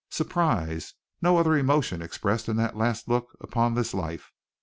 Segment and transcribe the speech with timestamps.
[0.09, 4.31] Surprise: no other emotion expressed in that last look upon this life.